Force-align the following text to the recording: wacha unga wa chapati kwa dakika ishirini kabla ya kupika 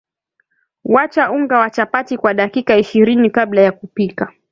wacha 0.83 1.31
unga 1.31 1.59
wa 1.59 1.69
chapati 1.69 2.17
kwa 2.17 2.33
dakika 2.33 2.77
ishirini 2.77 3.29
kabla 3.29 3.61
ya 3.61 3.71
kupika 3.71 4.33